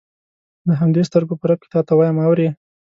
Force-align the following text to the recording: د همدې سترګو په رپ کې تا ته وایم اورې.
د 0.67 0.69
همدې 0.79 1.01
سترګو 1.09 1.39
په 1.41 1.45
رپ 1.49 1.59
کې 1.63 1.67
تا 1.73 1.79
ته 1.87 1.93
وایم 1.95 2.17
اورې. 2.25 2.49